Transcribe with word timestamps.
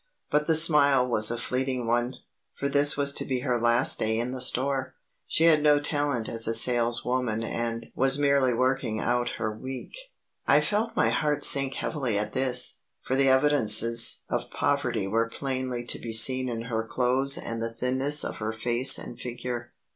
But 0.31 0.47
the 0.47 0.55
smile 0.55 1.07
was 1.07 1.29
a 1.29 1.37
fleeting 1.37 1.85
one, 1.85 2.15
for 2.59 2.67
this 2.67 2.97
was 2.97 3.13
to 3.13 3.23
be 3.23 3.41
her 3.41 3.61
last 3.61 3.99
day 3.99 4.17
in 4.17 4.31
the 4.31 4.41
store; 4.41 4.95
she 5.27 5.43
had 5.43 5.61
no 5.61 5.79
talent 5.79 6.27
as 6.27 6.47
a 6.47 6.55
saleswoman 6.55 7.43
and 7.43 7.91
was 7.93 8.17
merely 8.17 8.51
working 8.51 8.99
out 8.99 9.33
her 9.37 9.55
week. 9.55 9.95
I 10.47 10.59
felt 10.59 10.95
my 10.95 11.11
heart 11.11 11.43
sink 11.43 11.75
heavily 11.75 12.17
at 12.17 12.33
this, 12.33 12.79
for 13.03 13.15
the 13.15 13.29
evidences 13.29 14.23
of 14.27 14.49
poverty 14.49 15.05
were 15.05 15.29
plainly 15.29 15.85
to 15.85 15.99
be 15.99 16.13
seen 16.13 16.49
in 16.49 16.63
her 16.63 16.83
clothes 16.83 17.37
and 17.37 17.61
the 17.61 17.71
thinness 17.71 18.23
of 18.23 18.37
her 18.37 18.53
face 18.53 18.97
and 18.97 19.19
figure. 19.19 19.71